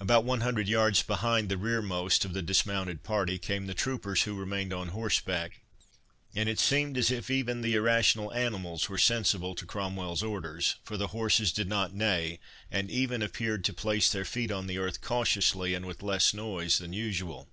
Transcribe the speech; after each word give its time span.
About 0.00 0.24
one 0.24 0.40
hundred 0.40 0.68
yards 0.68 1.02
behind 1.02 1.50
the 1.50 1.58
rearmost 1.58 2.24
of 2.24 2.32
the 2.32 2.40
dismounted 2.40 3.02
party, 3.02 3.36
came 3.38 3.66
the 3.66 3.74
troopers 3.74 4.22
who 4.22 4.34
remained 4.34 4.72
on 4.72 4.88
horseback; 4.88 5.60
and 6.34 6.48
it 6.48 6.58
seemed 6.58 6.96
as 6.96 7.10
if 7.10 7.28
even 7.30 7.60
the 7.60 7.74
irrational 7.74 8.32
animals 8.32 8.88
were 8.88 8.96
sensible 8.96 9.54
to 9.54 9.66
Cromwell's 9.66 10.22
orders, 10.22 10.76
for 10.82 10.96
the 10.96 11.08
horses 11.08 11.52
did 11.52 11.68
not 11.68 11.92
neigh, 11.92 12.38
and 12.70 12.90
even 12.90 13.20
appeared 13.20 13.64
to 13.64 13.74
place 13.74 14.10
their 14.10 14.24
feet 14.24 14.50
on 14.50 14.66
the 14.66 14.78
earth 14.78 15.02
cautiously, 15.02 15.74
and 15.74 15.84
with 15.84 16.02
less 16.02 16.32
noise 16.32 16.78
than 16.78 16.94
usual. 16.94 17.50